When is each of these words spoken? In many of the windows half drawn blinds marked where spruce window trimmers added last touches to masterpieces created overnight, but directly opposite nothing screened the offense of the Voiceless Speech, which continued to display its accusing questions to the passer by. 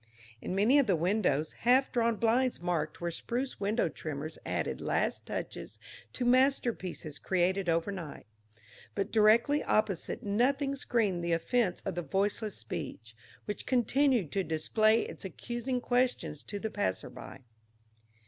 In 0.41 0.55
many 0.55 0.79
of 0.79 0.87
the 0.87 0.95
windows 0.95 1.51
half 1.59 1.91
drawn 1.91 2.15
blinds 2.15 2.59
marked 2.59 2.99
where 3.01 3.11
spruce 3.11 3.59
window 3.59 3.87
trimmers 3.87 4.39
added 4.47 4.81
last 4.81 5.27
touches 5.27 5.77
to 6.13 6.25
masterpieces 6.25 7.19
created 7.19 7.69
overnight, 7.69 8.25
but 8.95 9.11
directly 9.11 9.63
opposite 9.63 10.23
nothing 10.23 10.73
screened 10.75 11.23
the 11.23 11.33
offense 11.33 11.81
of 11.85 11.93
the 11.93 12.01
Voiceless 12.01 12.57
Speech, 12.57 13.15
which 13.45 13.67
continued 13.67 14.31
to 14.31 14.43
display 14.43 15.01
its 15.03 15.23
accusing 15.23 15.79
questions 15.79 16.43
to 16.45 16.57
the 16.57 16.71
passer 16.71 17.11
by. 17.11 17.41